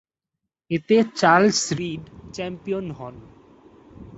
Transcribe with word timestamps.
এতে 0.71 0.95
Charles 1.19 1.61
Reed 1.79 2.03
champion 2.33 2.85
হন। 2.91 3.15